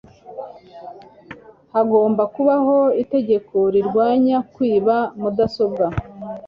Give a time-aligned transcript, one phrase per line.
[1.73, 5.85] Hagomba kubaho itegeko rirwanya kwiba mudasobwa.